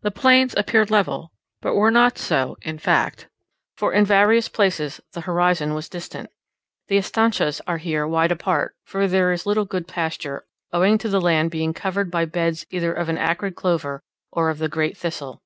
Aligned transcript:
The 0.00 0.10
plains 0.10 0.54
appeared 0.56 0.90
level, 0.90 1.32
but 1.60 1.74
were 1.74 1.90
not 1.90 2.16
so 2.16 2.56
in 2.62 2.78
fact; 2.78 3.28
for 3.76 3.92
in 3.92 4.06
various 4.06 4.48
places 4.48 5.02
the 5.12 5.20
horizon 5.20 5.74
was 5.74 5.86
distant. 5.90 6.30
The 6.88 6.96
estancias 6.96 7.60
are 7.66 7.76
here 7.76 8.06
wide 8.08 8.32
apart; 8.32 8.74
for 8.86 9.06
there 9.06 9.32
is 9.32 9.44
little 9.44 9.66
good 9.66 9.86
pasture, 9.86 10.46
owing 10.72 10.96
to 10.96 11.10
the 11.10 11.20
land 11.20 11.50
being 11.50 11.74
covered 11.74 12.10
by 12.10 12.24
beds 12.24 12.64
either 12.70 12.94
of 12.94 13.10
an 13.10 13.18
acrid 13.18 13.54
clover, 13.54 14.00
or 14.32 14.48
of 14.48 14.56
the 14.56 14.68
great 14.70 14.96
thistle. 14.96 15.42